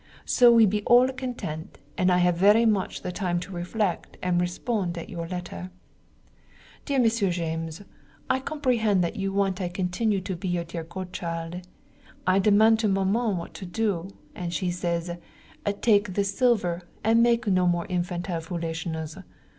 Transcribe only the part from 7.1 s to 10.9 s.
James, I comprehend that you want I continue be your dear